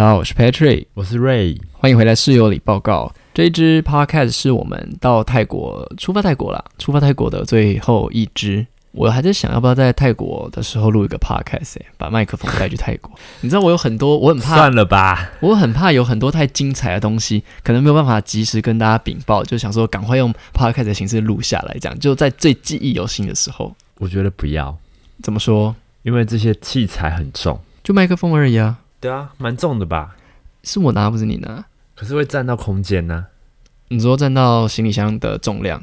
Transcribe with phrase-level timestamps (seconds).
[0.00, 3.12] 大家好，我是 Patrick，我是 Ray，欢迎回来室友里报告。
[3.34, 8.66] 这一支 Podcast 是我们到泰国出发泰国啦，出发泰国的最后一支。
[8.92, 13.12] 我还在想要不要在泰国的时候录一个 Podcast，、欸、把麦克风带去泰国。
[13.42, 23.76] 你知道我有很多，我很怕算了吧，我很怕有很多太精彩的东西，可能没有办法及时跟大家禀报，就想说赶快用 podcast 的形式录下来，这样就在最记忆犹新的时候。
[23.98, 24.74] 我觉得不要，
[25.22, 25.76] 怎么说？
[26.04, 27.60] 因为这些器材很重。
[27.84, 30.14] 就麦克风而已啊，对啊，蛮重的吧？
[30.62, 31.64] 是我拿不是你拿。
[31.94, 33.26] 可是会占到空间呢、
[33.88, 35.82] 你说占到行李箱的重量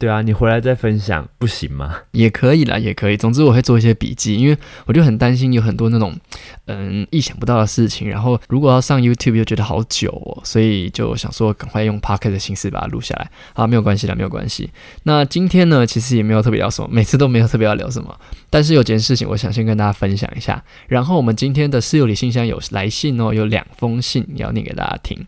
[0.00, 1.94] 对啊，你回来再分享不行吗？
[2.12, 3.18] 也可以啦，也可以。
[3.18, 6.16] 总之我会做一些笔记，因为我就很担心有很多那种
[6.64, 13.30] 嗯意想不到的事情，然后如果要上 YouTube 又觉得好久哦，所以就想说赶快用 Pocket 的形式把它录下来。
[13.52, 14.70] 好，没有关系啦，没有关系。
[15.02, 20.64] 那今天呢，其实也没有特别聊什么，每次都没有特别要聊什么，但是有件事情我想先跟大家分享一下。
[20.88, 25.26] 然后我们今天的室友里信箱有来信哦，有两封信要念给大家听。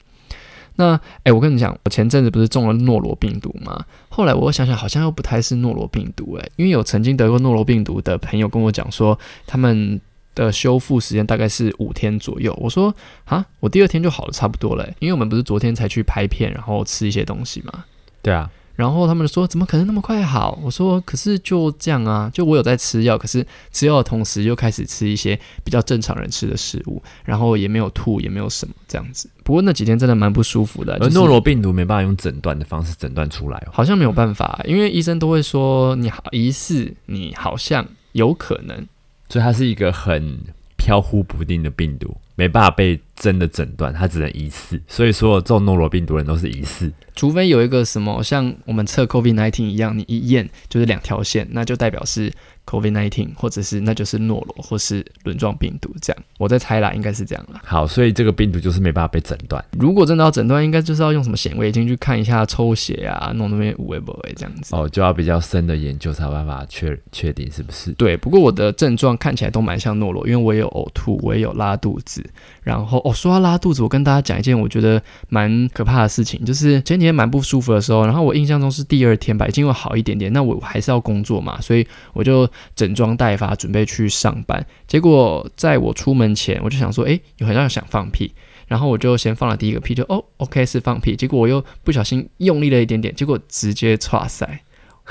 [0.76, 3.84] 那哎，我跟你讲，我前阵子不是中了诺罗病毒吗？
[4.08, 10.00] 后来我想想，好像又不太是诺罗病毒哎，因为有曾经得过诺罗病毒的朋友跟我讲说，他们
[10.34, 12.56] 的修复时间大概是五天左右。
[12.60, 17.84] 我说啊，我第二天就好了，差不多了，因为我们不是昨天才去拍片，然后吃一些东西嘛。
[18.22, 29.28] 对啊，然后他们就说：“怎么可能那么快好？”我说：“可是就这样啊，就我有在吃药，可是吃药的同时又开始吃一些比较正常人吃的食物，然后也没有吐，也没有什么这样子。
[29.44, 33.70] 不过那几天真的蛮不舒服的，就是而诺罗病毒没办法用诊断的方式诊断出来哦。
[33.72, 38.86] 好像没有办法，因为医生都会说你好疑似，你好像有可能。
[39.28, 40.38] 所以它是一个很
[40.76, 44.82] 飘忽不定的病毒，没办法被真的诊断，它只能疑似。
[44.88, 46.92] 所以所有中诺罗病毒人都是疑似。
[47.14, 52.32] 除非有一个什么像我们测 COVID 1 9一样，你一验就是两条线，那就代表是
[52.66, 56.22] COVID 1 9或者是那就是诺罗或是轮状病毒这样。
[56.38, 57.60] 我在猜啦，应该是这样啦。
[57.64, 59.64] 好，所以这个病毒就是没办法被诊断。
[59.78, 64.74] 如果真的要诊断，应该就是要用什么显微镜去看一下抽血啊，弄那边五维不维这样子。
[64.74, 67.92] 哦，就要比较深的研究才有办法确确定是不是。
[67.92, 72.24] 对，不过我的症状看起来都蛮像诺罗，因为我也有呕吐，我也有拉肚子。
[72.62, 80.32] 然后哦，说到拉肚子，我跟大家讲一件我觉得蛮可怕的事情，就是前几天蛮不舒服的时候，然后我印象中是第二天吧，已经有好一点点。
[80.32, 84.64] 那我还是要工作嘛，所以我就整装待发，准备去上班。
[84.86, 88.32] 结果在我出门前，我就想说，哎，有好像想放屁。
[88.68, 91.14] 然后我就先放了第一个屁，就哦，OK 是放屁。
[91.14, 94.60] 结果我又不小心用力了一点点，结果直接岔塞，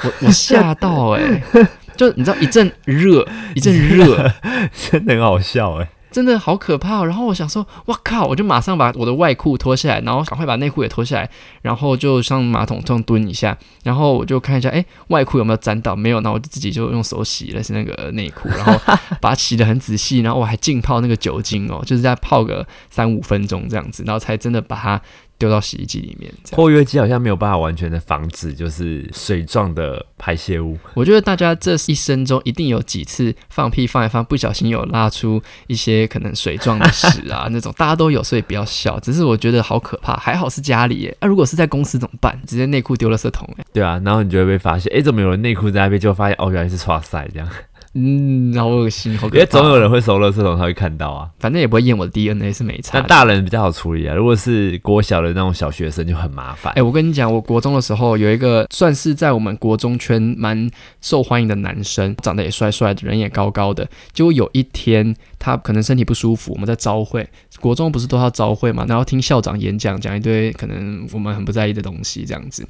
[0.03, 1.43] 我我吓到诶，
[1.95, 3.23] 就你知道一阵热，
[3.53, 4.31] 一阵热，
[4.73, 5.89] 真的很好笑哎。
[6.11, 8.25] 真的好可怕、然后我想说，哇靠！
[8.25, 11.29] 我就马上把我的外裤脱下来，然后赶快把内裤也脱下来，
[11.61, 15.95] 然后就上马桶这样蹲一下，然后我就看一下，哎，外裤有没有沾到？
[15.95, 18.73] 没有，那我就自己就用手洗了是那个内裤，然后
[19.22, 25.01] 把它洗得很仔细，然后我还浸泡那个酒精哦，就是在泡个三五分钟这样子，然后才真的把它
[25.41, 26.31] 丢到洗衣机里面。
[26.44, 30.78] 这样括约肌好像没有办法完全的防止，就是水状的排泄物。
[30.94, 39.00] 我觉得大家这一生中一定有几次放屁放一放，不小心有拉出一些可能水状的屎啊 那种，大家都有，所以不要笑。
[39.00, 41.18] 只是我觉得好可怕，还好是家里耶。
[41.22, 42.40] 那、如果是在公司怎么办？
[42.46, 43.66] 直接内裤丢了色桶哎。
[43.73, 46.00] 对啊，然后你就会被发现，哎，怎么有人内裤在那边？
[46.00, 47.47] 就发现哦，原来是刷塞这样。
[47.94, 49.35] 嗯，好恶心，好可怕。
[49.35, 51.29] 因为总有人会收垃圾桶，他会看到啊。
[51.40, 53.06] 反正也不会验我的 DNA 是没差那。
[53.06, 56.81] 大人比较好处理啊，如果是国小的那种小学生就很麻烦哎、。
[56.81, 60.69] 我跟你讲，我国中的时候有一个算是在我们国中圈蛮
[61.02, 63.85] 受欢迎的男生，长得也帅帅的，人也高高的。
[64.13, 67.28] 结果有一天他可能身体不舒服，我们在招会，
[67.59, 72.66] 国中不是都要招会嘛，然后听校长演讲，讲一堆可能我们很不在意的东西，这样子。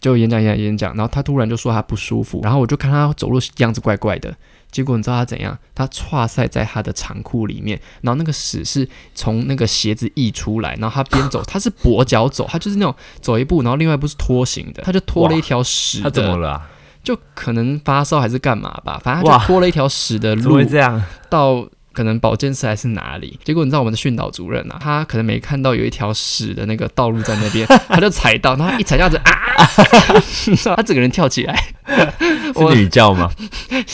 [0.00, 4.34] 就演讲演讲演讲，然后他突然就说他不舒服，然后我就看他走路 样子怪怪的。
[4.72, 5.56] 结果你知道他怎样？
[5.74, 16.68] 他跨塞在他的长裤里面，然后那个屎是从那个鞋子溢出来，然后他边走，他是跛脚走，他就是那种走一步，然后另外一步是拖行的，他就拖了一条屎他怎么，了、啊？
[17.04, 21.02] 就可能发烧还是干嘛吧，反正他就拖了一条屎的怎么路会这样？
[21.28, 23.38] 到可能保健室还是哪里。
[23.44, 29.32] 结果你知道我们的训导主任啊，他可能没看到有一条屎的那个道路在那边， 他就踩到，然后他一踩这样子啊，
[30.76, 31.72] 他整个人跳起来。
[32.54, 33.30] 我是女叫吗？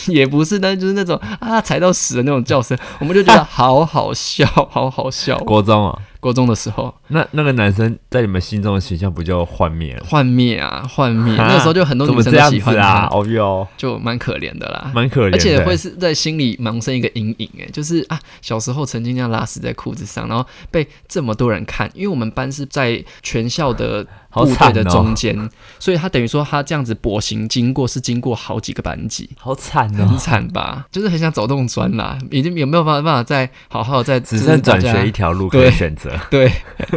[0.09, 5.39] 也不是，但就是那种啊踩到屎的那种叫声，我们就觉得好好笑，好好笑。
[5.39, 10.05] 国中啊，国中的时候，那那个男生在你们心中的形象不就幻灭了？
[10.05, 11.37] 幻灭啊，幻灭！
[11.37, 13.09] 啊那个时候就很多女生都喜欢他，啊？
[13.11, 14.91] 哦哟，就蛮可怜的啦。
[14.95, 25.35] 蛮可怜，而且会是在心里萌生一个阴影，哎，就是啊，小时候曾经这样拉屎在裤子上，然后被这么多人看，因为我们班是在全校的 好部队的中间，
[25.79, 30.85] 所以他等于说他这样子跛行经过是经过好几个班级，好惨很哦，惨吧？
[30.93, 36.11] 就是很想走动砖啦，已经有没有办法办法再好好再只剩转学一条路可以选择。
[36.31, 36.53] 对，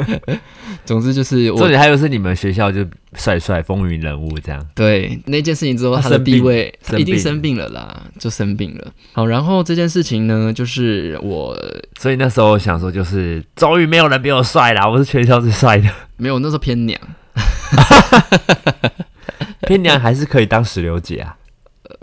[0.85, 8.91] 总之就是我重点还有是你们学校就帅帅风云人物这样，对那件事情之后，他的地位一定生病了啦，就生病了。
[9.13, 11.57] 好，然后这件事情呢，就是我
[11.99, 15.89] 所以那时候想说就是终于没有人比我帅啦，我是全校最帅的。
[16.17, 16.99] 没有那时候偏娘，
[19.67, 21.35] 偏娘还是可以当石榴姐啊，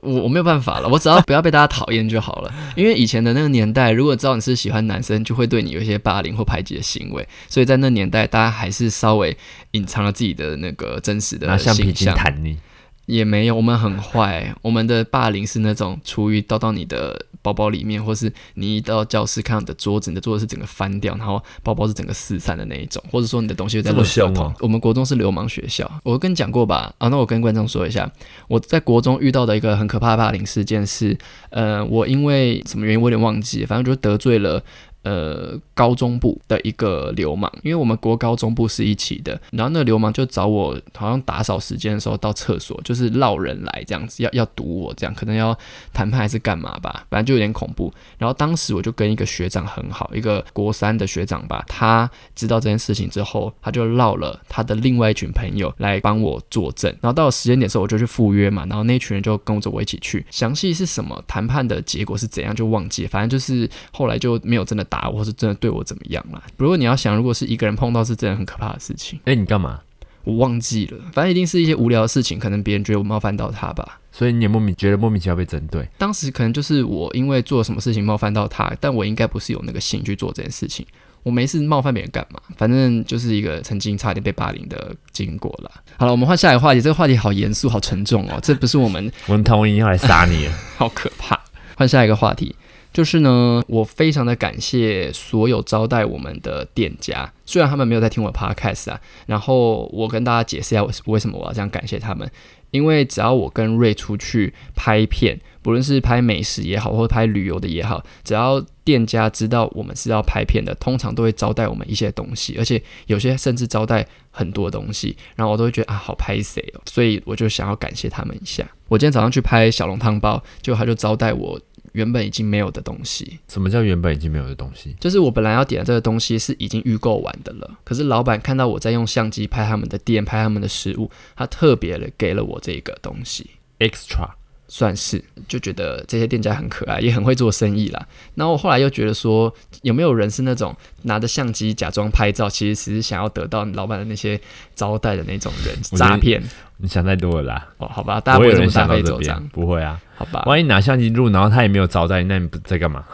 [0.02, 2.54] 我我没有办法了，我只要不要被大家讨厌就好了。
[2.76, 9.36] 因为以前的那个年代，如果知道你是喜欢男生，就会对你有一些霸凌或排挤的行为，所以在那年代，大家还是稍微
[9.72, 12.14] 隐藏了自己的那个真实的形象。
[12.14, 12.58] 弹你。
[13.06, 14.54] 也没有，我们很坏。
[14.60, 24.34] 我们的霸凌是那种厨余倒到你的包包里面，或是你一到教室看到你的桌子，你的桌子是整个翻掉，然后包包是整个四散的那一种，或者说你的东西在这么垃圾桶。
[24.34, 26.92] 凶哦我们国中是流氓学校，我跟你讲过吧？
[26.98, 28.10] 啊，那我跟观众说一下，
[28.48, 31.16] 我在国中遇到的一个很可怕的霸凌事件是，
[31.50, 34.62] 呃，我因为什么原因我有点忘记，反正就得罪了。
[35.08, 45.58] 呃，高中部的一个流氓，因为我们国高中部是一起的，然后那个流氓就找我，好像打扫时间的时候到厕所，就是绕人来这样子，要要堵我这样，可能要
[45.94, 47.90] 谈判还是干嘛吧，反正就有点恐怖。
[48.18, 56.90] 然后当时我就跟一个学长很好，一个国三的学长吧，他知道这件事情之后，他就绕了他的另外一群朋友来帮我作证。
[57.00, 60.26] 然后到了时间点的时候，我就去赴约嘛，然后那群人就跟着我一起去。
[60.30, 66.42] 详细是什么谈判的结果是怎样就忘记，反正就是后来就没有真的打我，或是真的对我怎么样啦。
[66.56, 69.20] 不过你要想，如果是一个人碰到，是真的很可怕的事情。
[69.24, 69.80] 哎、你干嘛？
[70.24, 74.00] 我忘记了，反正一定是一些无聊的事情，可能别人觉得我冒犯到他吧。
[74.12, 80.84] 所以你也莫名觉得莫名其妙被针对，当时可能就是我因为做了什么事情冒犯到他，但我应该不是有那个心去做这件事情。
[81.22, 82.40] 我没事冒犯别人干嘛？
[82.56, 85.70] 反正就是一个曾经差点被霸凌的经过了。
[85.96, 86.80] 好了，我们换下一个话题。
[86.80, 90.52] 这个话题好严肃、好沉重哦，这不是我们 我们同意要来杀你了。
[90.76, 91.38] 好可怕。
[91.76, 92.54] 换下一个话题，
[92.92, 102.28] 就是呢，我非常的感谢所有招待我们的店家，虽然他们没有在听我的 podcast 啊，然后我跟大家解释一下为什么我要这样感谢他们，
[102.70, 118.66] 因为只要我跟瑞出去拍片，不论是拍美食也好，或者拍旅游的也好，只要店家知道我们是要拍片的，通常都会招待我们一些东西，而且有些甚至招待很多东西，然后我都会觉得啊，好拍谁哦，所以我就想要感谢他们一下。
[118.88, 121.60] 我今天早上去拍小笼汤包，结果他就招待我
[121.98, 124.94] 原本已经没有的东西，什么叫原本已经没有的东西？
[125.00, 133.50] 就是我本来要点的这个东西是已经预购完的了，可是老板看到我在用相机拍他们的店、拍他们的食物，他特别的给了我这个东西。
[133.80, 134.30] extra
[134.68, 138.06] 算是就觉得这些店家很可爱，也很会做生意啦。
[138.34, 144.40] 然后我后来又觉得说，有没有人是那种拿着相机假装拍照，其实只是想要得到老板的那些
[144.74, 146.42] 招待的那种人，诈骗
[146.76, 147.88] 你想太多了啦，哦？
[147.88, 150.00] 好吧，大家不会有不会这么想到这边，，不会啊。
[150.14, 150.42] 好吧？
[150.46, 153.04] 万一拿相机录，然后他也没有招待，那你不在干嘛？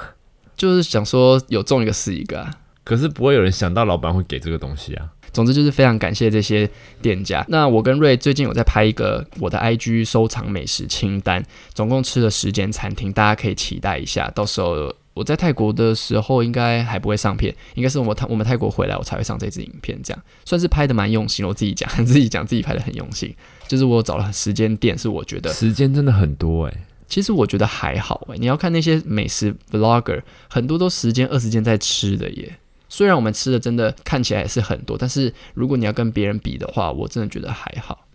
[0.57, 2.51] 就是想说有中一个是一个啊。
[2.83, 5.09] 可是不会有人想到老板会给这个东西啊。
[5.35, 6.67] 总之就是非常感谢这些
[7.03, 7.45] 店家。
[7.49, 11.45] 那我跟瑞最近有在拍一个我的 IG 收藏美食清单，
[11.75, 14.31] 总共吃了十间餐厅，大家可以期待一下。
[14.31, 21.49] 到时候我在泰国的时候应该还不会上片，应该是我泰我们泰国回来我才会上这支影片，这样算是拍的蛮用心的。
[21.49, 23.35] 我自己讲，自己讲自己拍的很用心。
[23.67, 26.75] 就是我找了十间店，是我觉得时间真的很多哎、
[27.09, 32.59] 其实我觉得还好诶，你要看那些美食 vlogger，很多都十间二十间在吃的耶。
[32.97, 38.07] 虽然我们吃的真的看起来也是很多，但是如果你要跟别人比的话，我真的觉得还好。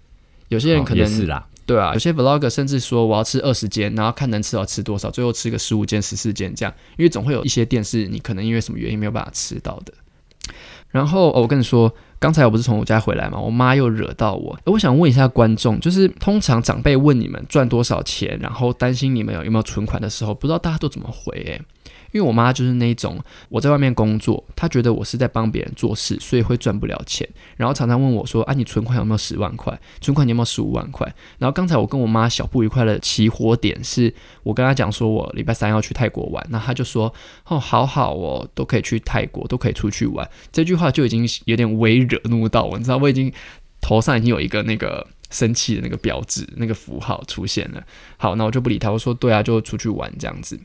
[0.47, 9.93] 有些人哦可能、也是啦，对啊，有些 vlogger 甚至说我要吃二十间，然后看能吃到吃多少，最后吃个十五间、十四间这样，因为总会有一些店是你可能因为什么原因没有办法吃到的。
[10.91, 14.57] 然后、哦、我跟你说，刚才我不是从我家回来嘛，我妈又惹到我。
[14.63, 21.61] 我想问一下观众，就是通常长辈问你们赚多少钱，然后担心你们有有没有存款的时候，不知道大家都怎么回诶。
[22.11, 29.79] 因为我妈就是那种我在外面工作，她觉得我是在帮别人做事，所以会赚不了钱，然后常常问我说：“啊，你存款有没有十万块？
[30.01, 34.13] 存款有没有十五万块？”然后刚才我跟我妈小不愉快的起火点是，
[34.43, 37.13] 我跟她讲说我礼拜三要去泰国玩，那她就说
[37.47, 43.31] ：“哦，好好哦，都可以去泰国，都可以出去玩。”这句话就已经有点微惹怒到我，你知道，我已经
[43.81, 45.05] 头上已经有一个那个。
[45.31, 47.83] 生气的那个标志、那个符号出现了。
[48.17, 50.59] 好，那我就不理他，我说对啊，就出去玩这样子。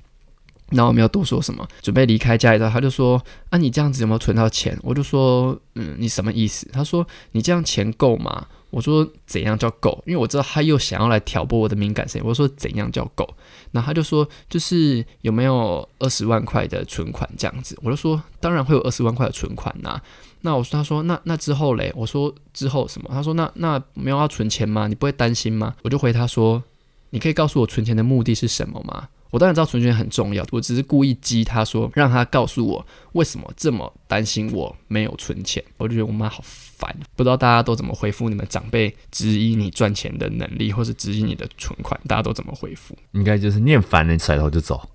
[0.71, 12.29] 然后我没有多说什么，准备离开家里之后，他就说：“啊，你这样子有没有存到钱？”我就说：“嗯，你什么意思？”他说：“你这样钱够吗？”我说：“怎样叫够？”因为我知道他又想要来挑拨我的敏感神经。
[12.29, 13.29] 我说：“怎样叫够？”
[13.71, 20.01] 那他就说：“就是有没有二十万块的存款这样子？”我就说：“当然会有二十万块的存款呐。”
[20.41, 24.89] 那我说：“他说那那之后嘞？”我说：“之后什么？”他说：“那那没有要存钱吗？
[24.89, 26.63] 你不会担心吗？”我就回他说
[27.11, 35.61] ：“你可以告诉我存钱的目的是什么吗？”我当然知道存钱很重要，我只是故意激他说，让他告诉我为什么这么担心我没有存钱。
[35.77, 42.97] 我就觉得我妈好烦，不知道大家都怎么回复你们长辈质疑你赚钱的能力，或是质疑你的存款，大家都怎么回复？
[43.11, 44.89] 应该就是念烦了，甩头就走。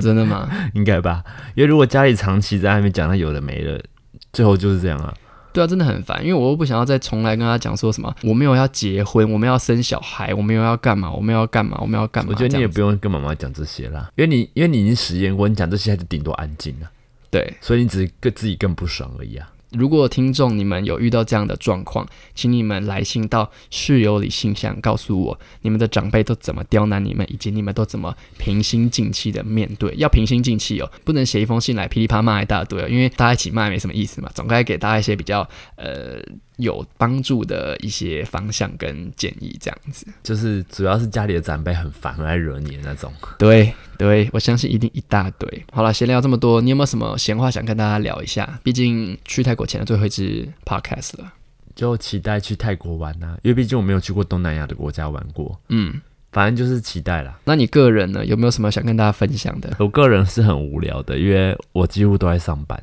[0.00, 0.48] 真的吗？
[0.72, 1.22] 应该吧，
[1.54, 3.84] 因为如果家里长期在外面讲他有的没的，
[4.32, 5.12] 最后就是这样啊。
[5.56, 12.28] 对啊，真的很烦，因为我又不想要再重来跟他讲说什么，我没有要结婚，我们要生小孩，我没有要干嘛，我们要干嘛，我们要干嘛。
[12.30, 16.90] 我觉得你也不用跟妈妈讲这些啦，因为你因为你已经实验过，你讲这些还是顶多安静了。
[17.30, 19.50] 对，所以你只是更自己更不爽而已啊。
[19.72, 29.94] 如果听众你们有遇到这样的状况，请你们来信到室友里信箱，告诉我你们的长辈都怎么刁难你们，以及你们都怎么平心静气的面对。
[29.96, 36.22] 要平心静气哦，不能写一封信来噼里啪骂一大堆哦，因为大家一起骂也没什么意思嘛，总该给大家一些比较呃。
[36.56, 43.12] 有帮助的一些方向跟建议，这样子就是主要是家里的长辈很烦，来惹你的那种。
[43.38, 45.66] 对对，我相信一定一大堆。
[45.72, 48.58] 好了，闲聊这么多，你有没有什么闲话想跟大家聊一下？
[48.62, 51.32] 毕竟去泰国前的最后一支 podcast 了，
[51.74, 55.60] 就期待去泰国玩呐，因为毕竟我没有去过东南亚的国家玩过。
[55.68, 56.00] 嗯，
[56.32, 57.38] 反正就是期待啦。
[57.44, 59.76] 那你个人呢，有没有什么想跟大家分享的？
[59.78, 62.82] 我个人是很无聊的，因为我几乎都在上班。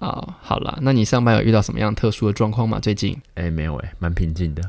[0.00, 2.78] 哦，好了，那你上班有遇到什么样特殊的状况吗？
[2.80, 3.20] 最近？
[3.34, 4.62] 哎，没有哎，蛮平静的。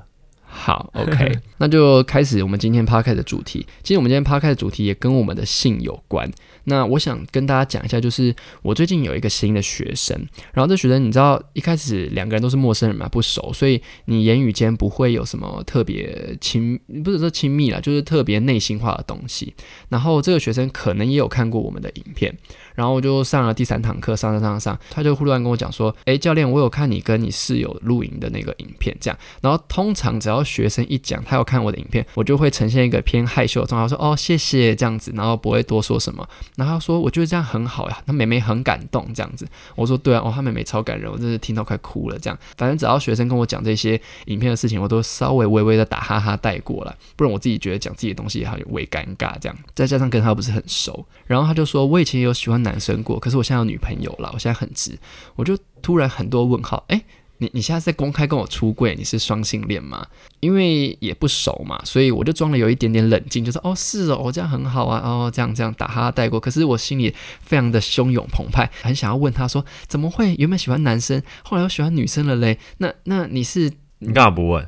[0.51, 3.65] 好，OK，那就开始我们今天 p 开的主题。
[3.83, 6.29] 其实我们今天 p 开的主题也跟我们的性有关。
[6.65, 10.15] 那我想跟大家讲一下，就是我最近有一个新的学生，
[10.53, 19.53] 然后这学生你知道一开始两个人都是陌生人嘛，不熟，所以你言语间不会有什么特别亲，不是说亲密啦，就是特别内心化的东西。
[19.87, 22.35] 然后这个学生可能也有看过我们的影片，
[22.75, 36.27] 然后我就上了第三堂课，上上上上，他就忽然跟我讲说：“诶，教练，我有看你跟你室友露营的那个影片，这样。”然后通常只要学生一讲他要看我的影片，我就会呈现一个偏害羞的状态，说：“哦，谢谢。”这样子，然后不会多说什么。
[36.55, 38.01] 然后说，我觉得这样很好呀。
[38.05, 39.47] 他妹妹很感动，这样子。
[39.75, 42.17] 我说，对啊，哦，他妹妹超感人，我真是听到快哭了。
[42.19, 49.37] 这样，反正只要学生跟我讲这些影片的事情，我都稍微微微的打哈哈带过了，不然我自己觉得讲自己的东西还有微尴尬。
[49.39, 54.97] 这样，再加上跟他不是很熟，然后他就说，我以前也有喜欢男生过，可是我现在有女朋友了，我现在很直。
[55.35, 57.01] 我就突然很多问号，哎。
[57.39, 60.05] 你你现在在公开跟我出柜，你是双性恋吗？
[60.41, 66.39] 因为也不熟嘛，所以我就装了有一点点冷静，就说哦是哦，这样很好啊，哦这样这样打哈哈带过。
[66.39, 72.59] 可是我心里非常的汹涌澎湃，很想要问他说怎么会原本喜欢男生，后来又喜欢女生了嘞？
[72.77, 74.67] 那那你是你干嘛不问？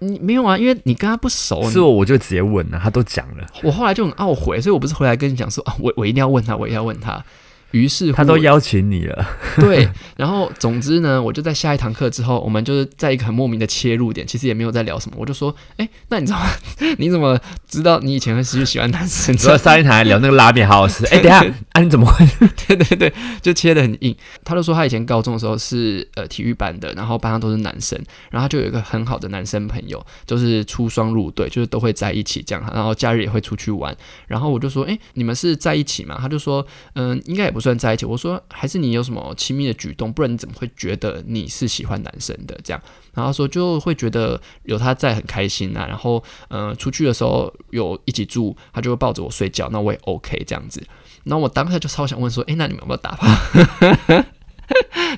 [0.00, 3.46] 你没有啊，因为你跟他不熟，是我我就直接问了，他都讲了。
[3.62, 7.24] 我后来就很懊悔，所以我不是回来跟你讲说啊，我我一定要问他，我一定要问他。
[7.72, 9.26] 于是他都邀请你了，
[9.60, 9.88] 对。
[10.16, 15.16] 然后总之呢，我就在下一堂课之后，我们就是在一个很莫名的切入点，其实也没有在聊什么。
[15.18, 16.46] 我就说，哎，那你知道吗？
[16.98, 19.34] 你怎么知道你以前是喜欢男生？
[19.36, 21.06] 知道上一堂聊那个拉面好好吃。
[21.06, 22.26] 哎，等下，啊，你怎么会？
[22.66, 24.14] 对对对，就切的很硬。
[24.44, 27.98] 他就说他以前高中的时候是呃体育班的，然后班上都是男生，
[28.30, 33.96] 然后他就有一个很好的男生朋友，就是出双入对，就是都会在一起这样，然后假日也会出去玩。
[34.26, 36.18] 然后我就说，哎，你们是在一起吗？
[36.20, 37.59] 他就说，嗯，应该也不。
[37.60, 42.82] 算在一起，我说还是你有什么亲密的举动，不然你怎么会觉得你是喜欢男生的这样？
[43.12, 50.82] 然后说就会觉得有他在很开心啊，然后嗯，出去的时候有一起住，他就会抱着我睡觉，那我也 OK 这样子。
[51.24, 53.26] 那我当下就超想问说，哎，那你们有没有打炮？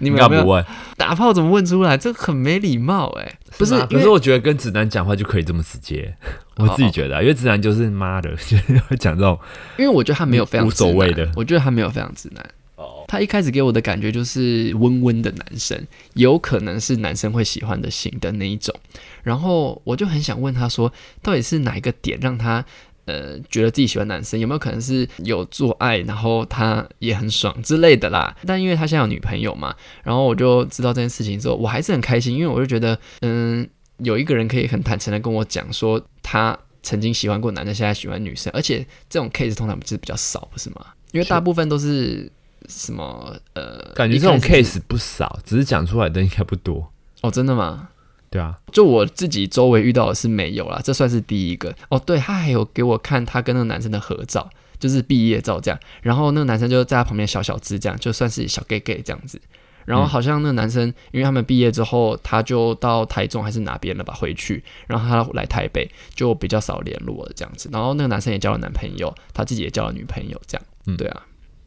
[0.02, 0.64] 你们有没有
[0.96, 1.32] 打炮？
[1.32, 1.96] 怎么问出来？
[1.96, 3.38] 这很没礼貌哎！
[3.56, 6.12] 不是，可是我觉得跟直男讲话就可以这么直接。
[6.56, 8.56] 我自己觉得，啊因为直男就是妈的，就
[8.88, 9.38] 会讲这种。
[9.78, 12.44] 因为我觉得他没有非常无所谓的，我觉得他没有非常直男。
[12.76, 15.80] 哦，他一开始给我的感觉就是温温的男生，
[16.14, 18.74] 有可能是男生会喜欢的型的那一种。
[19.22, 20.92] 然后我就很想问他说，
[21.22, 22.64] 到底是哪一个点让他
[23.06, 24.38] 呃觉得自己喜欢男生？
[24.38, 28.36] 有没有可能是有做爱，然后他也很爽之类的啦？
[28.46, 33.68] 但因为他现在有女朋友嘛，然后我就知道这件事情之后，我还是很开心，因为我就觉得嗯。
[33.98, 40.86] 有一个人可以很坦诚的跟我讲说，他曾经喜欢过男的，现在喜欢女生，而且这种 case 通常是比较少，不是吗？
[41.12, 42.28] 因为大部分都是
[42.68, 46.90] 什么呃，感觉这种 case 不少，只是讲出来的应该不多。
[47.20, 47.90] 哦，真的吗？
[48.32, 51.72] 对啊，就我自己周围遇到的是没有啦，这算是第一个。
[51.90, 54.50] 哦，对他还有给我看他跟那个男生的合照。
[54.82, 55.78] 就是毕业照这样。
[56.02, 59.40] 然后那个男生就在他旁边小小只这样，就算是小 gay gay 这样子。
[59.84, 67.68] 然后好像那个男生，因为他们毕业之后，他就到台中还是哪边了吧，回去，然后他来台北就比较少联络了这样子。
[67.72, 70.66] 然后那个男生也交了男朋友，他自己也交了女朋友，这样。
[70.86, 71.22] 嗯对啊，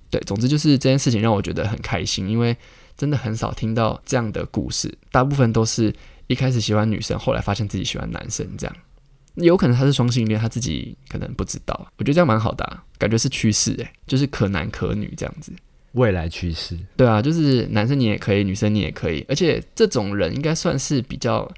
[0.09, 2.57] 对，总之就是这件事情让我觉得很开心，因为
[2.97, 5.93] 真的很少听到这样的故事，大部分都是
[6.27, 8.75] 一开始喜欢女生，后来发现自己喜欢男生这样。
[9.35, 11.75] 有可能他是双性恋，他自己可能不知道。
[11.97, 15.51] 我觉得这样蛮好的、啊，感觉是趋势诶，就是可男可女这样子。
[15.91, 21.49] 未来趋势，对啊，就是男生你也可以，女生你也可以，而且这种人应该算是比较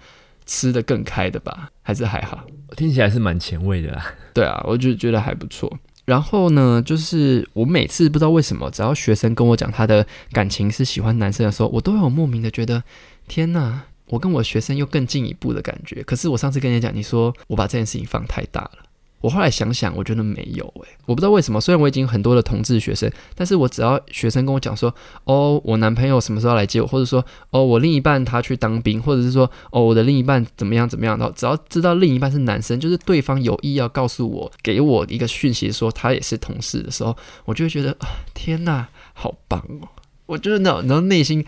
[0.45, 1.71] 吃的更开的吧？
[1.81, 2.45] 还是还好？
[2.75, 4.13] 听起来是蛮前卫的啦。
[4.33, 5.75] 对啊，我就觉得还不错。
[6.05, 12.83] 然后呢，就是我每次不知道为什么，只要学生跟我讲他的感情是喜欢男生的时候，我都有莫名的觉得，
[13.27, 16.03] 天哪，我跟我学生又更进一步的感觉。
[16.03, 18.71] 可是我上次跟你讲，你说我把这件事情放太大了。
[19.19, 21.59] 我后来想想，我觉得没有诶、我不知道为什么。
[21.59, 37.97] 虽然我已经很多的同志学生，但是我只要学生跟我讲说，哦，我男朋友什么时候来接我，或者说，哦，我另一半他去当兵，或者是说，哦，我的另一半怎么样怎么样，然后只要知道另一半是男生，就是对方有意要告诉我，给我一个讯息说他也是同事的时候，我就会觉得，
[38.35, 39.89] 天哪，好棒哦！
[40.27, 41.43] 我就是那种，然后内心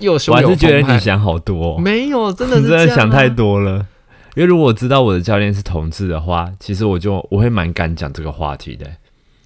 [0.00, 3.86] 又我是觉得你想好多、哦，没有， 真的真的想太啊多了。
[4.34, 8.90] 因为如果我知道我的教练是同志的话，其实我就我会蛮敢讲这个话题的、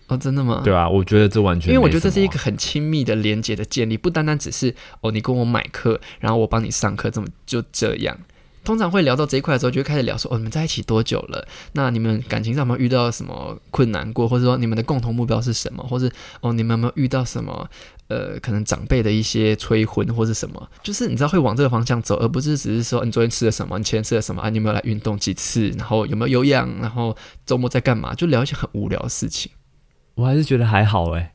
[0.07, 0.62] 哦，真的吗？
[0.64, 8.16] 对啊，我觉得这完全因为我觉得这是一个很亲密的连接的建立，不单单只是哦，你跟我买课，然后我帮你上课，这么就这样。
[8.62, 11.47] 通常会聊到这一块的时候，就会开始聊说哦，你们在一起多久了？
[11.73, 14.28] 那你们感情上有没有遇到什么困难过？
[14.28, 15.85] 或者说你们的共同目标是什么？
[15.88, 17.69] 或是哦，你们有没有遇到什么
[18.08, 20.70] 呃，可能长辈的一些催婚或是什么？
[20.82, 24.48] 就是你知道会往这个方向走，而不是只是说你昨天吃了什么，你前天吃了什么啊？
[24.48, 25.68] 你有没有来运动几次？
[25.70, 26.68] 然后有没有有氧？
[26.80, 28.14] 然后周末在干嘛？
[28.14, 29.50] 就聊一些很无聊的事情。
[30.14, 31.34] 我还是觉得还好哎、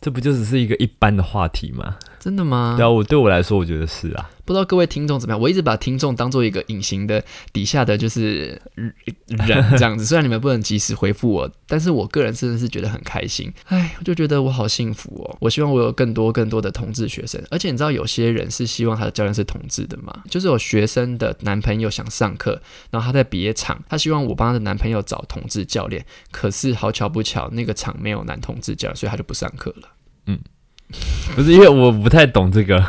[0.00, 1.96] 这不就只是一个一般的话题吗？
[2.26, 2.74] 真的吗？
[2.76, 4.28] 对啊，我对我来说，我觉得是啊。
[4.44, 5.40] 不知道各位听众怎么样？
[5.40, 10.04] 我一直把听众当做一个隐形的底下的就是人 这样子。
[10.04, 13.52] 虽然你们不能及时回复我，但是我个人真的是觉得很开心。
[13.66, 15.36] 哎，我就觉得我好幸福哦！
[15.40, 20.12] 我希望我有更多更多的同志学生，而且你知道有些人是希望他的教练是同志的嘛？
[20.28, 29.88] 就是有学生的男朋友想上课，然后他在别场，他希望我帮他的男朋友找同志教练，可是好巧不巧，那个场没有男同志教练，所以他就不上课了。
[31.34, 32.84] 不是因为我不太懂这个，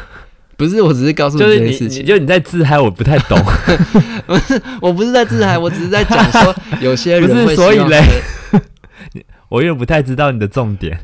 [0.55, 2.07] 不是，我只是告诉你就是，这件事情你。
[2.07, 3.37] 就你在自嗨，我不太懂。
[4.25, 8.01] 不是我不是在自嗨，我只是在讲说 有些人不是会所以嘞
[8.51, 8.63] 他的
[9.49, 10.99] 我有点不太知道你的重点，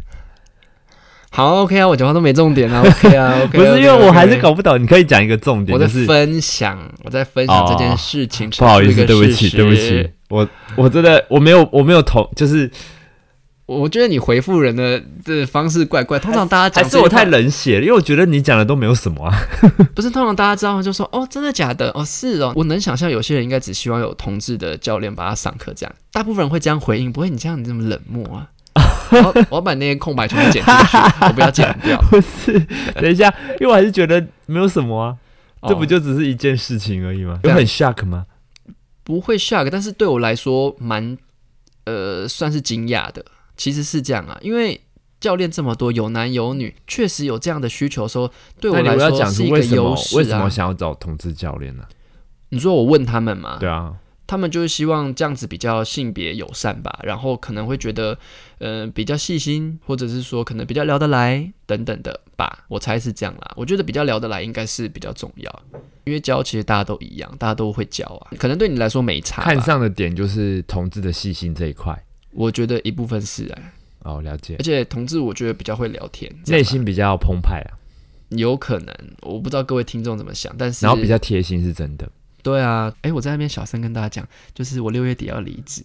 [1.31, 4.81] 好，OK 啊，我讲话都没重点啊，OK 啊，OK 不是因为我还是搞不懂。
[4.81, 12.69] 你可以讲一个重点，我在就是分享，我在分享这件事情，不好意思，对不起，对不起，，我我真的我没有我没有同，就是
[13.65, 19.33] 我觉得你回复人的这方式怪怪，通常大家还是我太冷血了，因为我觉得你讲的都没有什么啊。
[19.95, 21.89] 不是通常大家知道就说哦，真的假的？
[21.91, 28.49] 哦，是哦，我能想象有些人应该只希望有同志的教练把他上课，这样，大部分人会这样回应，不会你这样你这么冷漠啊。
[29.11, 31.97] 我要我把那些空白全部剪进去，我不要剪掉。
[32.09, 32.59] 不是，
[32.95, 35.15] 等一下，因为我还是觉得没有什么啊，
[35.69, 37.39] 这不哦就只是一件事情而已吗？
[37.43, 38.25] 有很 shock 吗？
[39.03, 41.17] 不会 shock，但是对我来说蛮
[41.85, 43.23] 呃算是惊讶的。
[43.63, 44.81] 其实是这样啊，因为
[45.21, 50.49] 教练这么多，有男有女，确实有这样的需求的时候，对我来说是一个优势为什么啊。
[50.49, 51.85] 想要找同志教练呢？
[52.49, 53.93] 你说我问他们嘛，对啊，
[54.27, 58.19] 他们就是希望这样子比较性别友善吧，然后可能会觉得，
[58.57, 63.53] 呃，比较细心，或者是说可能比较聊得来等等的吧，我猜是这样啦。
[63.55, 65.63] 我觉得比较聊得来应该是比较重要，
[66.03, 69.41] 因为教其实大家都一样，大家都会教啊，可能对你来说没差。
[69.41, 72.03] 看上的点就是同志的细心这一块。
[72.33, 74.63] 我觉得一部分是哎、哦，了解而。
[74.63, 77.71] 且同志我觉得比较会聊天，这样内吧心比较澎湃啊，
[78.29, 82.09] 有可能，我不知道各位听众怎么想，但是然后比较贴心是真的。
[82.41, 85.81] 对啊，哎，我在那边小声跟大家讲，就是我六月底要离职，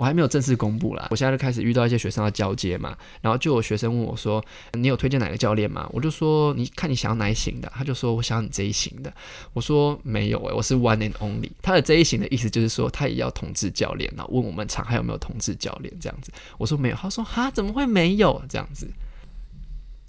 [0.00, 1.08] 我还没有正式公布啦。
[1.10, 9.12] 我现在就开始遇到一些学生要交接嘛，然后就有学生问我说：“你有推荐哪个教练吗？”我就说：“你看你想要哪一型的？”他就说：“我想要你这一型的。”
[9.52, 16.32] 我说：“没有诶、我是 one and only。”他的这一型的意思就是说他也要同志教练，然后问我们场还有没有同志教练这样子。
[16.56, 18.88] 我说没有，他说哈怎么会没有这样子？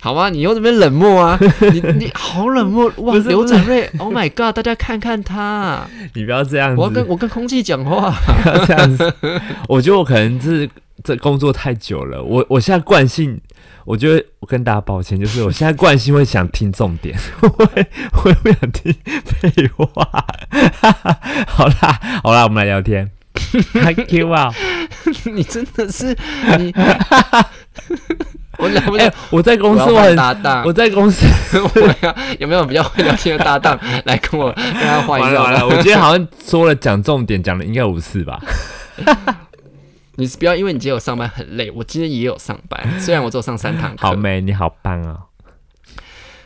[0.01, 1.39] 好啊，你又这边冷漠啊，
[1.71, 3.15] 你你好冷漠 哇！
[3.17, 5.87] 刘展瑞，Oh my god，大家看看他。
[6.15, 8.11] 你不要这样子我要跟，我跟空气讲话，
[8.41, 9.13] 不要这样子。
[9.69, 10.67] 我觉得我可能是
[11.03, 13.39] 这工作太久了，我我现在惯性，
[13.85, 18.91] 我觉得我跟大家抱歉，就是我现在惯性会想听重点，我会我会不想听
[19.23, 19.85] 废话。
[21.47, 23.11] 好啦好啦，我们来聊天。
[23.73, 24.53] Thank you 啊！
[25.25, 26.15] 你真的是
[26.57, 26.73] 你
[28.61, 29.13] 我了不哎、了？
[29.31, 31.25] 我在公司我很，搭档， 我在公司
[31.57, 35.29] 我要有没有比较会聊天的搭档来跟我跟他换一下？
[35.29, 38.39] 完了完了，我今天好像说了讲重点，讲了应该五次吧。
[40.15, 44.07] 你是不要因为你今天有上班很累，我今天也有上班，虽然我只有上三堂课。
[44.07, 45.19] 好美，你好棒哦！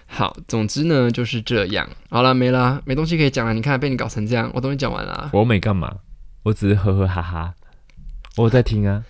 [0.08, 1.89] 好，总之呢就是这样。
[2.10, 3.54] 好了，没啦，没东西可以讲了。
[3.54, 5.30] 你看被你搞成这样，我东西讲完了啊。
[5.34, 5.91] 我没干嘛，
[6.43, 7.54] 我只是呵呵哈哈。
[8.38, 9.04] 我在听啊，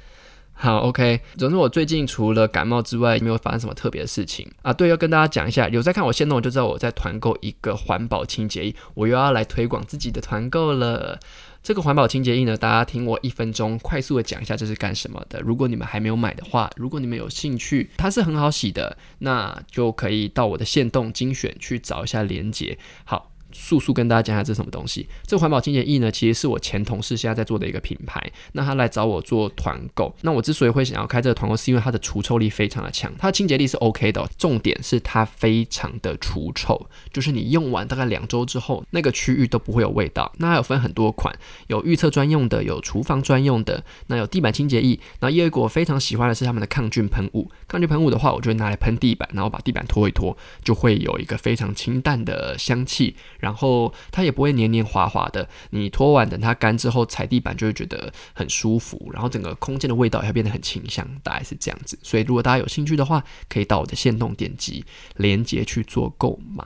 [0.58, 1.20] 好，OK。
[1.38, 4.72] 总之我最近除了感冒之外，没有发生什么特别的事情啊。
[4.72, 11.20] 对，要跟大家讲一下，有在看我线动就知道我在团购一个环保清洁液，我又要来推广自己的团购了。
[11.62, 15.42] 这个环保清洁液呢，大家听我一分钟快速的讲一下这是干什么的。
[15.42, 22.80] 如果你们还没有买的话，如果你们有兴趣，它是很好洗的，那就可以到我的线动精选去找一下链接。
[23.04, 23.35] 好。
[23.56, 25.08] 速速跟大家讲一下这是什么东西。
[25.26, 28.22] 这环保清洁液呢，其实是我前同事现在在做的一个品牌。
[28.52, 30.14] 那他来找我做团购。
[30.22, 40.32] 那我之所以会想要开这个团购，是因为它的除臭力非常的强，它的清洁力是 OK 的、重点是它非常的除臭，就是你用完大概两周之后，那个区域都不会有味道。
[40.38, 41.34] 那还有分很多款，
[41.68, 45.00] 有预测专用的，有厨房专用的，那有地板清洁液。
[45.20, 47.50] 然后业果我非常喜欢的是他们的抗菌喷雾。
[47.68, 53.16] 抗菌喷雾的话，我就会拿来喷地板，然后把地板拖一拖，就会有一个非常清淡的香气。
[53.46, 61.96] 然后它也不会黏黏滑滑的，你拖完等它干之后踩地板就会觉得很舒服，然后整个空间的味道也会变得很清香，大概是这样子。
[62.02, 64.84] 所以如果大家有兴趣的话，可以到我的线动点击
[65.18, 66.66] 链接去做购买。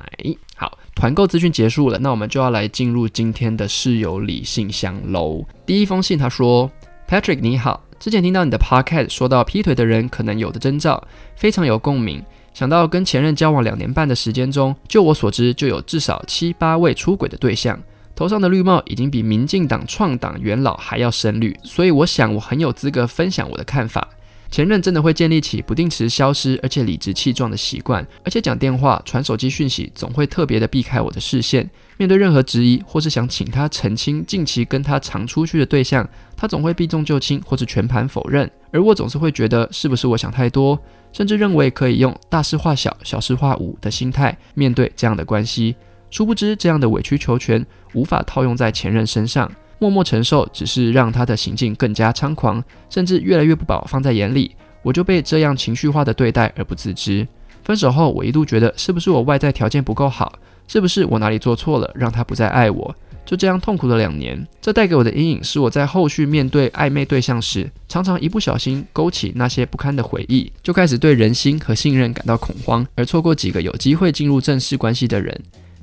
[0.55, 5.45] 好，团购资讯结束了，那我们就要来进入今天的室友理信箱喽。
[5.65, 6.71] 第一封信他说
[7.09, 12.23] ：“Patrick 你好，之前听到你的 podcast 说到劈腿的人可能有的征兆，非常有共鸣。”
[12.59, 17.79] 想到跟前任交往两年半的时间中，就我所知，就有至少七八位出轨的对象，
[18.13, 24.05] 头上的绿帽已经比民进党创党元老还要深绿，所以我想我很有资格分享我的看法。
[24.51, 31.69] 前任真的会建立起不定时消失而且理直气壮的习惯，而且讲电话、传手机讯息总会特别的避开我的视线。
[31.97, 40.79] 面对任何质疑或是想请他澄清近期跟他常出去的对象，他总会避重就轻或是全盘否认，而我总是会觉得是不是我想太多，
[41.11, 45.75] 甚至认为可以用大事化小、小事化无的心态面对这样的关系。
[46.09, 54.55] 殊不知，这样的委曲求全无法套用在前任身上，默默承受只是让他的行径更加猖狂，甚至越来越不把我放在眼里。
[54.81, 57.27] 我就被这样情绪化的对待而不自知。
[57.63, 60.33] 分手后，我一度觉得是不是我外在条件不够好，
[60.67, 62.95] 是不是我哪里做错了，让他不再爱我。
[63.25, 75.39] 就这样痛苦了两年，这带给我的阴影是我在后续面对暧昧对象时，常常一不小心勾起那些不堪的回忆，就开始对人心和信任感到恐慌，而错过几个有机会进入正式关系的人。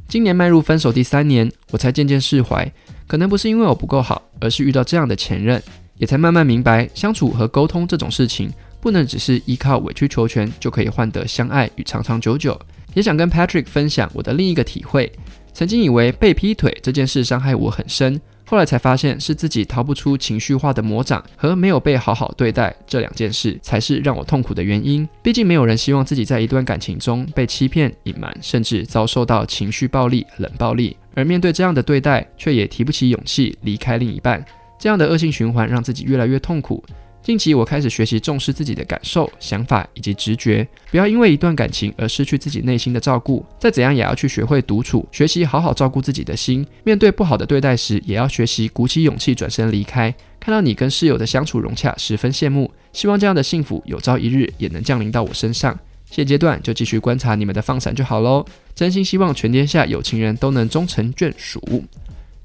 [0.09, 2.73] 今年迈入分手第三年，我才渐渐释怀，
[3.07, 5.63] 可能不是因为我不够好，而是遇到这样的前任，
[5.97, 12.59] 也才慢慢明白，相处和沟通这种事情，不能只是依靠委曲求全就可以换得相爱与长长久久。
[12.95, 15.13] 也想跟 Patrick 分享我的另一个体会。
[15.53, 25.09] 曾经以为被劈腿这件事伤害我很深，后来才发现是自己逃不出情绪化的魔掌和没有被好好对待这两件事，才是让我痛苦的原因。
[25.23, 34.45] 毕竟没有人希望自己在一段感情中被欺骗、隐瞒，甚至遭受到情绪暴力、冷暴力，而面对这样的对待，却也提不起勇气离开另一半。
[34.79, 36.85] 这样的恶性循环让自己越来越痛苦。
[37.23, 43.45] 近期我开始学习重视自己的感受、想法以及直觉，不要因为一段感情而失去自己内心的照顾。
[43.59, 46.65] 再怎样也要去学会独处，学习好好照顾自己的心。
[46.85, 50.15] 面对不好的对待时，也要学习鼓起勇气转身离开。
[50.39, 52.71] 看到你跟室友的相处融洽，十分羡慕。
[52.93, 55.77] 希望这样的幸福有朝一日也能降临到我身上。
[56.11, 58.45] 现阶段就继续观察你们的放闪就好喽。
[58.75, 61.85] 真心希望全天下有情人都能终成眷属。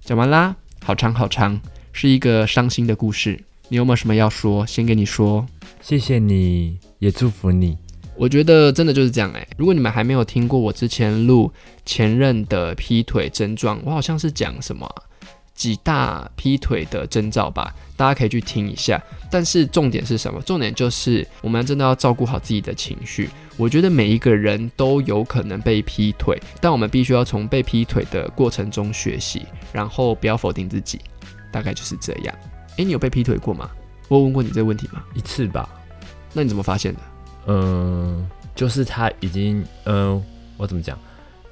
[0.03, 1.59] 讲完啦，好长好长，
[1.93, 3.39] 是一个伤心的故事。
[3.69, 4.65] 你有没有什么要说？
[4.65, 5.45] 先跟你说，
[5.81, 7.77] 谢谢你，也祝福你。
[8.17, 11.51] 我觉得真的就是这样哎、如果你们还没有听过我之前录
[11.85, 15.03] 前任的劈腿症状，我好像是讲什么啊
[15.61, 18.99] 几大劈腿的征兆吧，大家可以去听一下。
[19.29, 20.41] 但是重点是什么？
[20.41, 23.29] 重点就是我们真的要照顾好自己的情绪。
[23.57, 30.99] 我觉得每一个人都有可能被劈腿，但我们必须要从被劈腿的过程中学习，然后不要否定自己，
[31.51, 32.35] 大概就是这样。
[32.77, 33.69] 诶，你有被劈腿过吗？
[34.07, 35.03] 我有问过你这个问题吗？
[35.13, 35.69] 一次吧，
[36.33, 36.99] 那你怎么发现的？
[37.45, 40.19] 嗯，就是他已经，嗯，
[40.57, 40.97] 我怎么讲？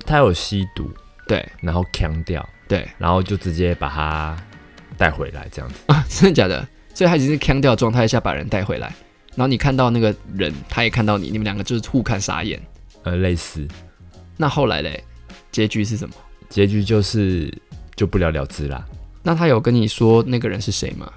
[0.04, 0.90] 他有吸毒，
[1.28, 4.38] 对然后强掉，对然后就直接把他
[4.98, 5.76] 带回来，这样子。
[5.88, 6.66] 啊，真的假的？
[6.94, 8.88] 所以他已经是腔调状态下把人带回来，
[9.36, 12.62] 然后你看到那个人，他也看到你，你们两个就是互看傻眼。
[13.04, 13.68] 呃，类似，
[14.38, 15.04] 那后来嘞，
[15.52, 16.14] 结局是什么？
[16.50, 17.54] 结局就是
[17.96, 18.86] 就不了了之啦，
[19.24, 21.12] 那他有跟你说那个人是谁吗？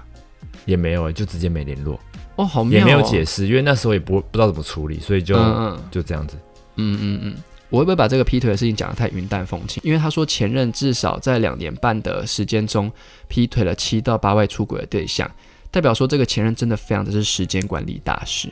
[0.65, 1.99] 也没有、欸，就直接没联络。
[2.37, 6.37] 哦，好妙、哦，也没有解释，因为那时候也不不知道怎么处理，所以就、嗯嗯就这样子。
[6.77, 7.35] 嗯嗯嗯，
[7.73, 9.81] 我会不会把这个劈腿的事情讲得太云淡风轻？
[9.83, 12.91] 因为他说前任至少在两年半的时间中
[13.27, 15.27] 劈腿了七到八位出轨的对象，
[15.71, 18.47] 代表说这个前任真的非常的是时间管理大师，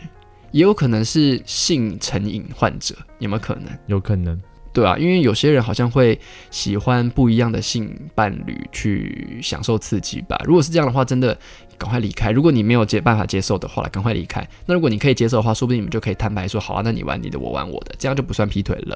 [0.49, 3.65] 也有可能是性成瘾患者，有没有可能？
[3.85, 4.41] 有可能，
[4.73, 10.35] 对啊，因为有些人好像会喜欢不一样的性伴侣去享受刺激吧。
[10.45, 11.37] 如果是这样的话，真的
[11.81, 12.29] 赶快离开。
[12.29, 14.47] 如果你没有接办法接受的话，赶快离开。
[14.67, 18.95] 那如果你可以接受的话，说不定你们就可以摊牌说，好啊，那你玩你的，我玩我的，这样就不算劈腿了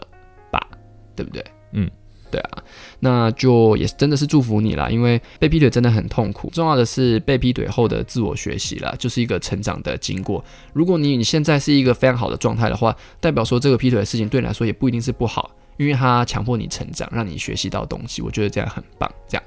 [0.51, 0.59] 吧？
[1.15, 1.43] 对不对？
[1.71, 1.89] 嗯，
[2.29, 2.63] 对啊，
[2.99, 6.51] 那就也真的是祝福你啦，因为被劈腿真的很痛苦。
[6.53, 10.45] 重要的是被劈腿后的自我学习啦，就是一个成长的经过。
[10.73, 15.49] 如果你你现在是一个非常好的状态的话，代表说这个劈腿的事情对你来说也不一定是不好。
[15.77, 19.11] 因为它强迫你成长，让你学习到东西，我觉得这样很棒。
[19.27, 19.43] 这样，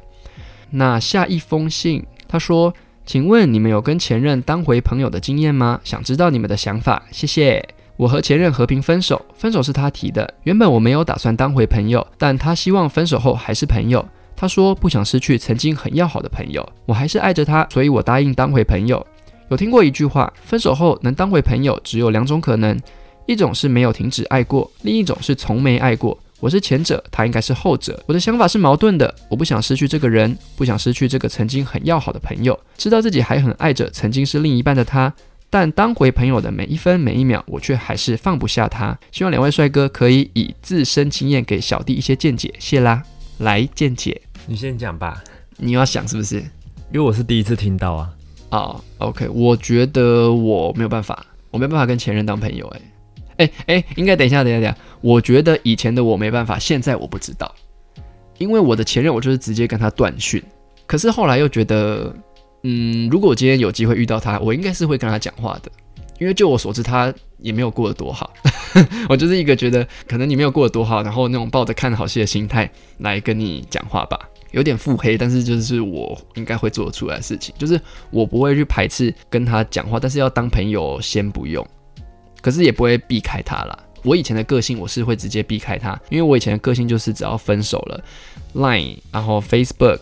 [0.68, 2.70] 那下一封信，他说
[3.08, 5.80] ：“请问你们有跟前任当回朋友的经验吗？
[5.82, 7.66] 想知道你们的想法，谢谢。”
[7.96, 10.34] 我和前任和平分手，分手是他提的。
[10.42, 14.06] 原本我没有打算当回朋友，但他希望分手后还是朋友。
[14.36, 19.04] 他说不想失去曾经很要好的朋友，我还是爱着他，所以我答应当回朋友。
[19.48, 22.78] 有听过一句话，分手后能当回朋友只有两种可能。
[23.24, 26.18] 一种是没有停止爱过，另一种是从没爱过。
[26.40, 28.00] 我是前者，他应该是后者。
[28.06, 32.58] 我的想法是矛盾的，我不想失去这个人，不想失去这个曾经很要好的朋友。
[32.76, 35.12] 知道自己还很爱着曾经是另一半的他，
[35.50, 38.96] 但当回朋友的每一分每一秒，我却还是放不下他。
[39.10, 43.02] 希望两位帅哥可以以自身经验给小弟一些见解，谢啦。
[43.38, 45.22] 来见解，你先讲吧，
[45.56, 46.36] 你要想是不是？
[46.92, 48.10] 因为我是第一次听到啊。
[48.50, 52.80] 哦、o k 我觉得我没有办法，我没有办法跟前任当朋友、欸，
[53.36, 54.76] 哎哎，应该等一下，等一下，等一下。
[55.00, 57.54] 我觉得以前的我没办法，现在我不知道，
[58.38, 60.42] 因为我的前任我就是直接跟他断讯。
[60.86, 62.14] 可是后来又觉得，
[62.62, 65.70] 嗯，如果我今天有机会遇到他，我应该是会跟他讲话的，
[66.18, 68.32] 因为就我所知，他也没有过得多好。
[69.08, 74.18] 我就是一个觉得，可能你没有过得多好，然后那种抱着看好戏的心态来跟你讲话吧，
[74.50, 77.80] 有点腹黑，但是就是我应该会做得出来的事情，就是
[78.10, 81.66] 我不会去排斥跟他讲话，但是要当朋友先不用。
[82.40, 83.78] 可是也不会避开他啦。
[84.02, 88.04] 我以前的个性我是会直接避开他，因为我以前的个性就是只要分手了
[88.54, 90.00] ，Line，然后 Facebook、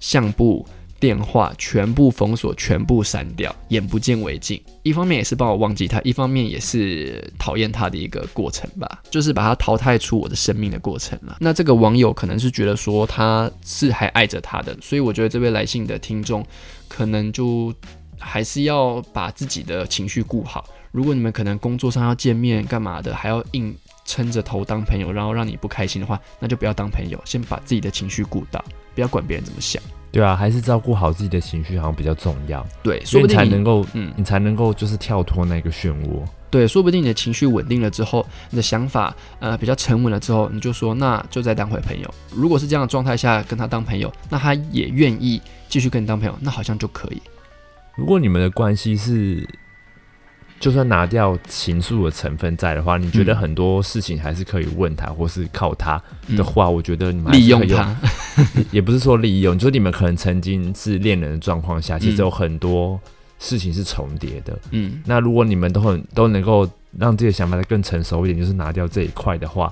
[0.00, 0.66] 相簿、
[0.98, 4.60] 电话全部封锁，全部删掉，眼不见为净。
[4.82, 11.36] 一方面也是帮我忘记他，一方面也是讨厌他的一个过程吧，就是把他淘汰出我的生命的过程了。
[11.40, 16.44] 那这个网友可能是觉得说他是还爱着他的，所以我觉得这位来信的听众
[16.88, 17.74] 可能就
[18.18, 20.64] 还是要把自己的情绪顾好。
[20.96, 29.82] 如果你们可能工作上要见面干嘛的，还要硬撑着头当朋友，然后让你不开心的话，那就不要当朋友，先把自己的情绪顾到，不要管别人怎么想。
[30.10, 36.24] 对啊，还是照顾好自己的情绪好像比较重要，对，所以才能够，嗯你才能够就是跳脱那个漩涡。
[36.48, 42.14] 对，说不定你的情绪稳定了之后，你的想法呃比较沉稳了之后，你就说那就再当回朋友。
[42.34, 47.20] 如果是这样的状态下跟他当朋友，那他也愿意继续跟你当朋友，那好像就可以。
[47.96, 49.46] 如果你们的关系是，
[50.58, 57.94] 就算拿掉情愫的成分在的话，你觉得嗯很多事情还是可以问他，或是靠他嗯的话，我觉得你们利用他，
[58.72, 62.98] 也不是说利用，就是你们可能曾经是恋人的状况下，其实嗯有很多
[63.38, 64.58] 事情是重叠的。
[64.70, 65.02] 嗯。
[65.04, 69.70] 那如果你们都很都能够让自己的想法再更成熟一点，就是拿掉这一块的话，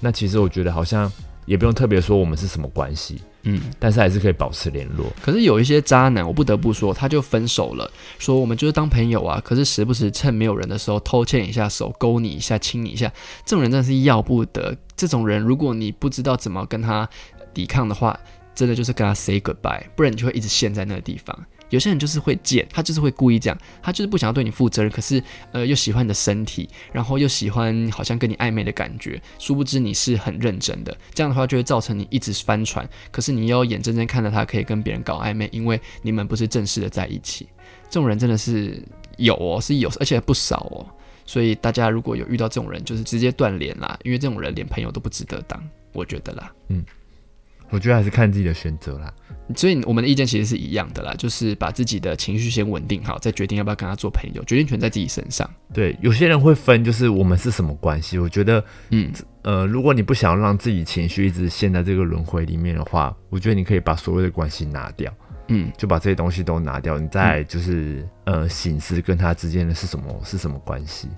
[0.00, 1.10] 那其实我觉得好像
[1.44, 3.60] 也不用特别说我们是什么关系，嗯。
[3.78, 5.06] 但是还是可以保持联络。
[5.22, 9.40] 可是有一些渣男，我不得不说，他就分手了，说我们就是当朋友啊。
[9.44, 13.12] 可是时不时趁没有人的时候偷牵一下手，勾你一下，亲你一下，
[13.44, 14.76] 这种人真的是要不得。
[14.96, 17.08] 这种人，如果你不知道怎么跟他
[17.54, 18.18] 抵抗的话，
[18.54, 21.46] 真的就是跟他 say goodbye，不然你就会一直陷在那个地方。
[21.70, 37.48] 有些人就是会贱，他就是会故意这样，他就是不想要对你负责任，可是呃又喜欢你的身体，然后又喜欢好像跟你暧昧的感觉，殊不知你是很认真的，这样的话就会造成你一直翻船，可是你又眼睁睁看着他可以跟别人搞暧昧，因为你们不是正式的在一起，
[37.88, 38.82] 这种人真的是
[39.16, 40.86] 有哦，是有，而且不少哦。
[41.26, 46.52] 所以大家如果有遇到这种人，就是直接断联啦，因为这种人连朋友都不值得当，我觉得啦。
[46.68, 46.84] 嗯
[47.70, 49.12] 我觉得还是看自己的选择啦。
[49.56, 55.48] 所以我们的意见其实是一样的啦，就是把自己的情绪先稳定好，再决定要不要跟他做朋友，决定权在自己身上。
[55.72, 58.16] 对，有些人会分，就是我们是什么关系。
[58.16, 65.12] 我觉得，嗯呃，如果你不想让自己情绪一直陷在这个轮回里面的话，我觉得你可以把所谓的关系拿掉，
[65.48, 71.08] 嗯就把这些东西都拿掉，你再就是、呃醒思跟他之间的是什么是什么关系。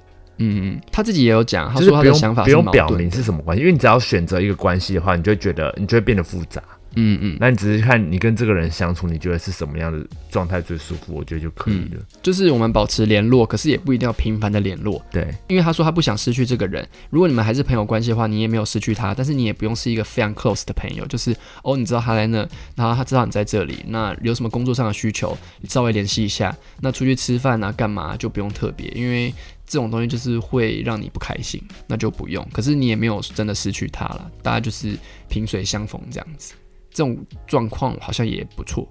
[0.42, 3.22] 嗯嗯，他自己也有讲，他说他的想法不用表明是。
[3.22, 6.61] 什么关系，因为你只要选择一个关系的话，你就会觉得你就会变得复杂。
[6.94, 12.02] 嗯嗯，那你只是看你跟这个人相处，你觉得是什么样的状态最舒服，我觉得就可以了。
[12.20, 15.00] 就是我们保持联络，可是也不一定要频繁的联络。
[15.11, 16.87] 对，因为他说他不想失去这个人。
[17.09, 21.07] 如果你们还是朋友关系的话，你也没有失去他，但是你也不用是一个非常 close 的朋友。
[21.07, 26.55] 就是哦，你知道他在那，然后他知道你在这里，那有什么工作上的需求，你稍微联系一下。
[26.81, 29.33] 那出去吃饭啊，干嘛就不用特别，因为
[29.72, 32.46] 这种东西就是会让你不开心，那就不用。
[32.52, 34.94] 可是你也没有真的失去他了，大家就是
[35.30, 36.52] 萍水相逢这样子。
[36.90, 38.87] 这种状况好像也不错，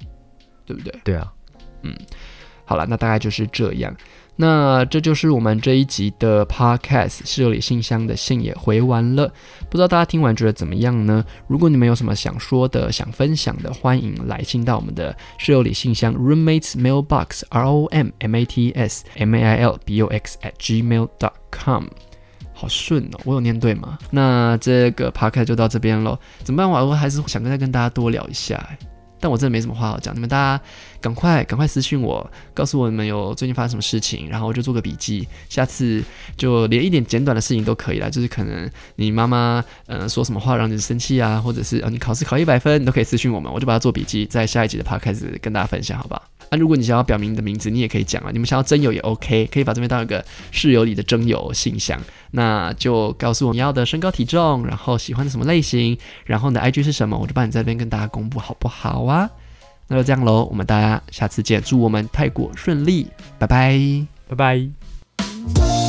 [0.66, 1.00] 对不对？
[1.04, 1.32] 对啊，
[1.84, 1.96] 嗯，
[2.66, 3.96] 好了，那大概就是这样。
[4.42, 9.32] 那这就是我们这一集的 Podcast 室友里信箱的信也回完了，
[9.70, 11.24] 不知道大家听完觉得怎么样呢？
[11.46, 20.08] 如果你们有什么想说的、想分享的，欢迎来信到我们的室友里信箱 Roommates Mailbox R O M M A T S M A I L B O
[20.08, 21.86] X at gmail dot com。
[22.52, 24.00] 好顺哦，我有念对吗？
[24.10, 26.18] 那这个 podcast 就到这边喽。
[26.44, 26.68] 怎么办？
[26.68, 28.68] 我我还是想再跟大家多聊一下，
[29.22, 30.14] 但我真的没什么话好讲。
[30.14, 30.62] 你们大家
[31.00, 35.28] 赶快赶快私信我，告诉我你们有最近发生什么事情，然后我就做个笔记。
[35.48, 36.04] 下次
[36.36, 46.31] 就连一点简短的事情都可以啦，就是可能你妈妈嗯说什么话让你生气啊，或者是啊你考试考一百分，你都可以私信我们，我就把它做笔记，在下一集的 podcast 跟大家分享，好不好？
[46.54, 48.30] 那如果你想要表明你的名字，你也可以讲啊。
[48.34, 51.98] 你们想要真友也 OK，可以把这边当一个室友里的真友信箱。
[52.32, 59.30] 那就告诉我你要的身高体重，然后喜欢的什么类型，然后你的 IG 是什么，我就帮你在这边跟大家公布，好不好啊？
[59.88, 63.08] 那就这样喽，我们大家下次见，祝我们泰国顺利，
[63.40, 65.81] 拜拜，拜拜。